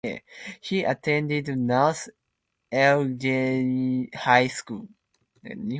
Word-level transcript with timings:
He 0.61 0.83
attended 0.83 1.55
North 1.55 2.09
Eugene 2.71 4.09
High 4.15 4.47
School. 4.47 4.87